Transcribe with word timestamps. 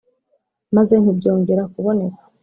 Maze 0.75 0.93
ntibyongera 0.97 1.63
kuboneka 1.73 2.21